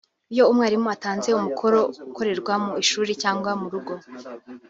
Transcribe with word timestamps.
Iyo 0.33 0.43
Umwarimu 0.51 0.87
atanze 0.95 1.29
umukoro 1.33 1.79
ukorerwa 2.07 2.53
mu 2.65 2.73
ishuri 2.83 3.11
cyangwa 3.21 3.51
mu 3.59 3.67
rugo 3.73 3.93